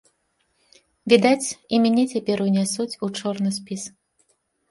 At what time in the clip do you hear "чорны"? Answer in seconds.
3.19-3.49